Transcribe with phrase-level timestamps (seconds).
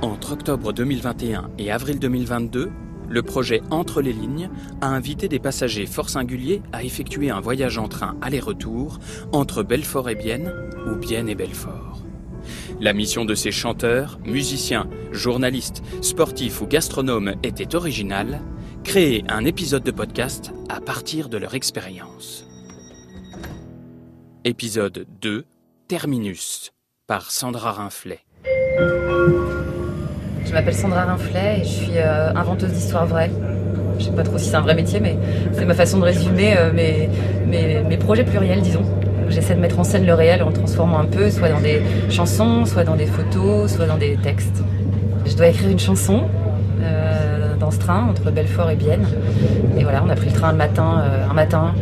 [0.00, 2.70] Entre octobre 2021 et avril 2022,
[3.08, 4.48] le projet Entre les lignes
[4.80, 9.00] a invité des passagers fort singuliers à effectuer un voyage en train aller-retour
[9.32, 10.52] entre Belfort et Bienne
[10.86, 12.02] ou Bienne et Belfort.
[12.80, 18.40] La mission de ces chanteurs, musiciens, journalistes, sportifs ou gastronomes était originale,
[18.84, 22.46] créer un épisode de podcast à partir de leur expérience.
[24.44, 25.44] Épisode 2,
[25.88, 26.70] Terminus,
[27.08, 28.27] par Sandra Rinflet.
[30.48, 33.30] Je m'appelle Sandra Rinflet et je suis euh, inventeuse d'histoires vraies.
[33.98, 35.18] Je sais pas trop si c'est un vrai métier, mais
[35.52, 37.10] c'est ma façon de résumer euh, mes,
[37.46, 38.82] mes, mes projets pluriels, disons.
[39.28, 41.82] J'essaie de mettre en scène le réel en le transformant un peu, soit dans des
[42.08, 44.62] chansons, soit dans des photos, soit dans des textes.
[45.26, 46.22] Je dois écrire une chanson
[46.80, 49.06] euh, dans ce train entre Belfort et Bienne.
[49.76, 51.74] Et voilà, on a pris le train le matin, un matin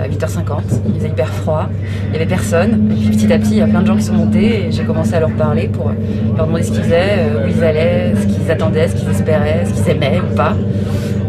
[0.00, 0.80] à 8h50.
[0.86, 1.68] Il faisait hyper froid,
[2.06, 2.90] il n'y avait personne.
[2.90, 4.72] Et puis petit à petit, il y a plein de gens qui sont montés et
[4.72, 5.90] j'ai commencé à leur parler pour
[6.36, 9.64] leur demander ce qu'ils faisaient, euh, où ils allaient, ce qu'ils attendaient, ce qu'ils espéraient,
[9.66, 10.54] ce qu'ils aimaient ou pas.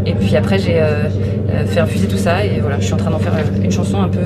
[0.05, 1.05] Et puis après, j'ai euh,
[1.49, 4.01] euh, fait infuser tout ça et voilà, je suis en train d'en faire une chanson
[4.01, 4.19] un peu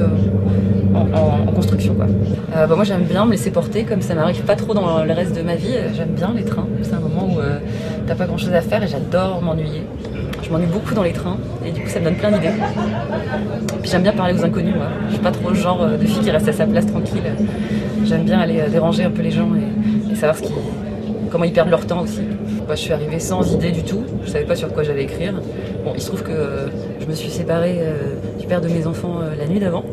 [0.94, 1.96] en, construction.
[1.96, 5.36] Bah, moi, j'aime bien me laisser porter, comme ça m'arrive pas trop dans le reste
[5.36, 5.76] de ma vie.
[5.96, 6.68] J'aime bien les trains.
[6.82, 7.40] C'est un moment où
[8.08, 9.84] t'as pas grand chose à faire et j'adore m'ennuyer.
[10.42, 12.50] Je m'ennuie beaucoup dans les trains et du coup, ça me donne plein d'idées.
[13.82, 14.76] Puis j'aime bien parler aux inconnus.
[14.76, 14.88] Moi.
[15.08, 17.24] Je suis pas trop le genre euh, de fille qui reste à sa place tranquille.
[18.06, 20.38] J'aime bien aller euh, déranger un peu les gens et, savoir
[21.30, 22.22] comment ils perdent leur temps aussi.
[22.66, 25.34] Moi, je suis arrivée sans idée du tout, je savais pas sur quoi j'allais écrire.
[25.86, 26.68] Bon, il se trouve que euh,
[27.00, 27.80] je me suis séparée
[28.40, 29.84] du père de mes enfants la nuit d'avant.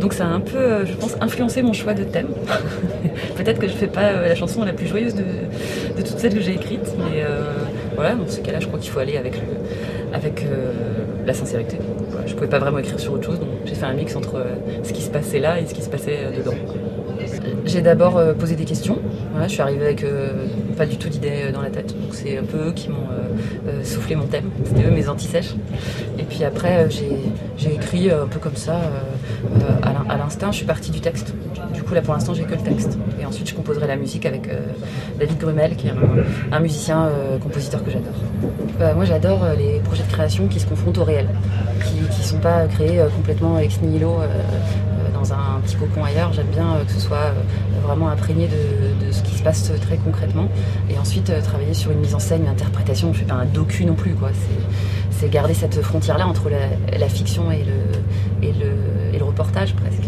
[0.00, 2.28] Donc ça a un peu, je pense, influencé mon choix de thème.
[3.36, 5.24] Peut-être que je fais pas la chanson la plus joyeuse de,
[5.98, 7.22] de toutes celles que j'ai écrites, mais
[8.00, 9.34] voilà, dans ce cas-là, je crois qu'il faut aller avec,
[10.14, 10.72] avec euh,
[11.26, 11.76] la sincérité.
[12.08, 14.36] Voilà, je pouvais pas vraiment écrire sur autre chose, donc j'ai fait un mix entre
[14.36, 16.54] euh, ce qui se passait là et ce qui se passait euh, dedans.
[17.66, 18.98] J'ai d'abord posé des questions.
[19.42, 20.04] Je suis arrivée avec
[20.78, 21.88] pas du tout d'idées dans la tête.
[21.88, 23.06] Donc c'est un peu eux qui m'ont
[23.84, 24.46] soufflé mon thème.
[24.64, 25.54] C'était eux mes antisèches.
[26.18, 28.80] Et puis après, j'ai écrit un peu comme ça,
[29.82, 30.50] à l'instinct.
[30.50, 31.34] Je suis partie du texte.
[31.92, 32.98] Là pour l'instant, j'ai que le texte.
[33.20, 34.60] Et ensuite, je composerai la musique avec euh,
[35.18, 35.96] David Grumel, qui est un,
[36.56, 38.14] un musicien, euh, compositeur que j'adore.
[38.78, 41.28] Bah, moi, j'adore euh, les projets de création qui se confrontent au réel,
[41.84, 44.20] qui ne sont pas créés euh, complètement ex nihilo.
[44.20, 46.32] euh, euh, dans un petit cocon ailleurs.
[46.32, 47.32] J'aime bien euh, que ce soit euh,
[47.86, 50.48] vraiment imprégné de, ce qui se passe euh, très concrètement.
[50.88, 53.12] Et ensuite, euh, travailler sur une mise en scène, une interprétation.
[53.12, 54.14] Je fais pas un docu non plus.
[55.10, 58.48] C'est- garder cette frontière-là entre la, fiction et, le,
[59.14, 59.99] et le reportage presque.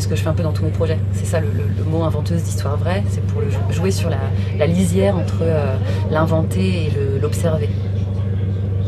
[0.00, 0.96] C'est ce que je fais un peu dans tous mes projets.
[1.12, 1.50] C'est ça le,
[1.84, 3.04] mot inventeuse d'histoire vraie.
[3.10, 5.76] C'est pour jouer sur la, lisière entre euh,
[6.10, 7.26] l'inventé et je,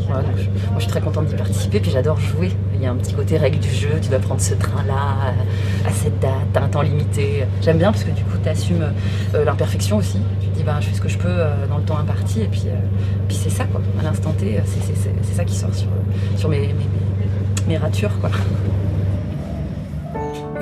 [0.09, 0.23] moi,
[0.77, 2.51] je suis très contente d'y participer, puis j'adore jouer.
[2.73, 4.93] Il y a un petit côté règle du jeu, tu dois prendre ce train-là
[5.85, 7.45] à, à cette date, t'as un temps limité.
[7.61, 8.83] J'aime bien parce que du coup, tu assumes
[9.33, 10.17] l'imperfection aussi.
[10.41, 12.41] Tu te dis, bah, je fais ce que je peux euh, dans le temps imparti,
[12.41, 12.75] et puis, euh,
[13.27, 13.81] puis c'est ça, quoi.
[13.99, 15.69] À l'instant T, euh, c'est- ça qui sort
[16.35, 16.73] sur, mes,
[17.67, 18.31] mes ratures, quoi.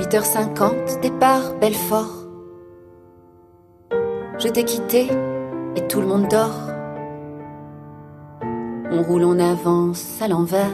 [0.01, 2.25] 8h50, départ Belfort.
[4.39, 5.07] Je t'ai quitté
[5.75, 6.59] et tout le monde dort.
[8.91, 10.73] On roule, on avance à l'envers.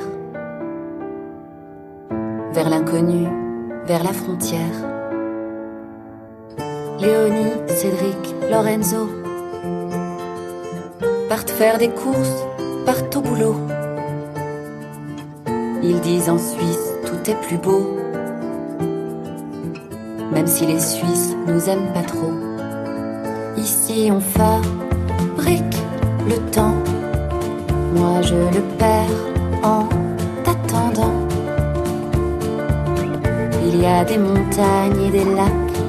[2.54, 3.28] Vers l'inconnu,
[3.84, 4.78] vers la frontière.
[6.98, 9.10] Léonie, Cédric, Lorenzo
[11.28, 12.46] partent faire des courses,
[12.86, 13.58] partent au boulot.
[15.84, 17.97] Ils disent en Suisse, tout est plus beau
[20.38, 22.32] même si les Suisses nous aiment pas trop.
[23.58, 25.78] Ici on fabrique
[26.30, 26.78] le temps,
[27.96, 29.20] moi je le perds
[29.64, 29.90] en
[30.44, 31.16] t'attendant.
[33.66, 35.80] Il y a des montagnes et des lacs,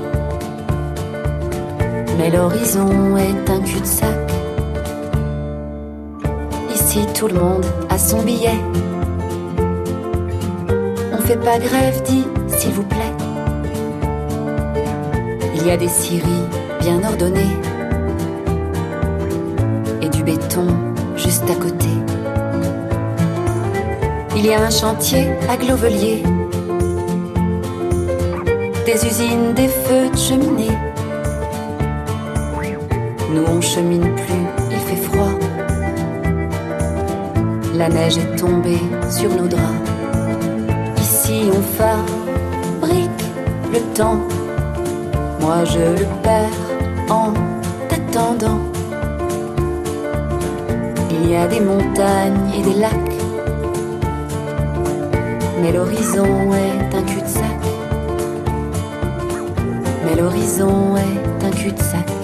[2.16, 4.32] mais l'horizon est un cul-de-sac.
[6.74, 8.60] Ici tout le monde a son billet.
[11.12, 12.24] On fait pas grève, dit
[12.56, 13.27] s'il vous plaît.
[15.60, 16.46] Il y a des scieries
[16.80, 17.56] bien ordonnées
[20.00, 20.68] et du béton
[21.16, 21.88] juste à côté.
[24.36, 26.22] Il y a un chantier à Glovelier,
[28.86, 30.78] des usines, des feux de cheminée.
[33.34, 35.32] Nous on chemine plus, il fait froid.
[37.74, 38.80] La neige est tombée
[39.10, 39.90] sur nos draps.
[40.98, 43.10] Ici on fabrique
[43.72, 44.20] le temps.
[45.40, 47.32] Moi je le perds en
[47.88, 48.60] t'attendant.
[51.10, 53.20] Il y a des montagnes et des lacs,
[55.60, 57.60] mais l'horizon est un cul-de-sac.
[60.04, 62.17] Mais l'horizon est un cul-de-sac.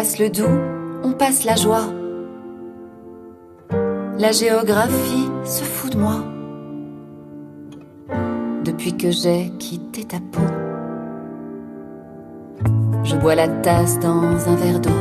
[0.00, 0.58] Passe le doux,
[1.04, 1.84] on passe la joie.
[4.18, 6.24] La géographie se fout de moi.
[8.64, 10.40] Depuis que j'ai quitté ta peau,
[13.04, 15.00] je bois la tasse dans un verre d'eau.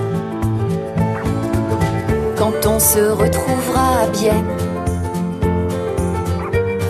[2.38, 4.57] Quand on se retrouvera à Bienne,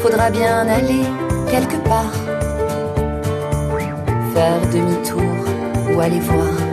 [0.02, 1.06] faudra bien aller
[1.52, 2.16] quelque part,
[4.34, 6.69] faire demi-tour ou aller voir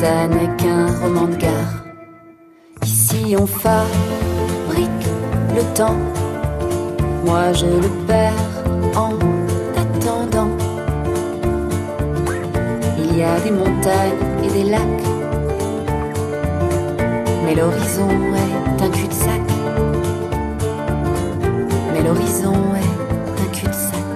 [0.00, 1.74] ça n'est qu'un roman de gare.
[2.84, 5.04] Ici on fabrique
[5.56, 6.00] le temps,
[7.24, 8.48] moi je le perds
[9.04, 9.14] en
[9.82, 10.52] attendant.
[12.96, 15.04] Il y a des montagnes et des lacs,
[17.44, 18.10] mais l'horizon
[18.44, 19.46] est un cul-de-sac.
[21.92, 24.06] Mais l'horizon est un cul-de-sac.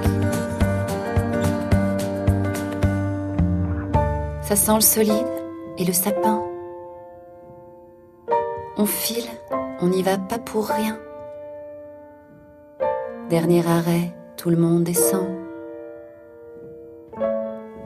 [4.43, 5.42] Ça sent le solide
[5.79, 6.43] et le sapin.
[8.77, 9.29] On file,
[9.81, 10.99] on n'y va pas pour rien.
[13.31, 15.29] Dernier arrêt, tout le monde descend.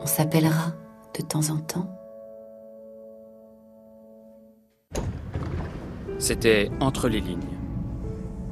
[0.01, 0.73] On s'appellera
[1.17, 1.91] de temps en temps.
[6.19, 7.57] C'était Entre les lignes,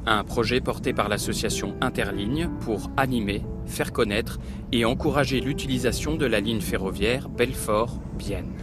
[0.05, 4.39] un projet porté par l'association Interligne pour animer, faire connaître
[4.71, 8.53] et encourager l'utilisation de la ligne ferroviaire Belfort-Bienne.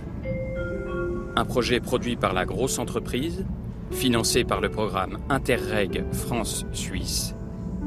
[1.34, 3.46] Un projet produit par la grosse entreprise,
[3.90, 7.34] financé par le programme Interreg France-Suisse,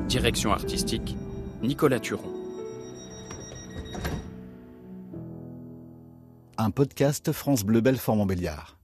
[0.08, 1.16] direction artistique
[1.62, 2.32] Nicolas Turon.
[6.58, 8.78] Un podcast France Bleu Belfort Montbéliard.